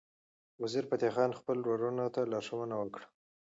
[0.61, 3.05] وزیرفتح خان خپل ورورانو ته لارښوونه وکړه.